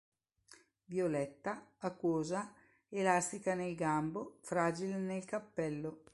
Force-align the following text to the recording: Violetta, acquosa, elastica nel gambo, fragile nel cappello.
Violetta, 0.85 1.73
acquosa, 1.77 2.55
elastica 2.89 3.53
nel 3.53 3.75
gambo, 3.75 4.39
fragile 4.41 4.97
nel 4.97 5.25
cappello. 5.25 6.01